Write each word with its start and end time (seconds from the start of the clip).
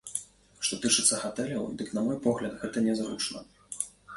Што 0.67 0.79
тычыцца 0.85 1.19
гатэляў, 1.25 1.67
дык 1.81 1.93
на 1.99 2.07
мой 2.09 2.17
погляд, 2.27 2.59
гэта 2.65 2.77
нязручна. 2.89 3.39